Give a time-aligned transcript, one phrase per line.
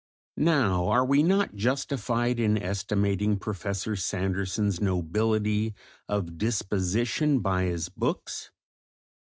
[0.37, 5.75] Now, are we not justified in estimating Professor Sanderson's nobility
[6.09, 8.49] of disposition by his books?